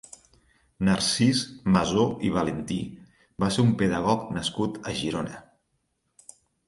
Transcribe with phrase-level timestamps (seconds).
[0.87, 1.41] Narcís
[1.75, 2.79] Masó i Valentí
[3.45, 5.43] va ser un pedagog nascut a Girona.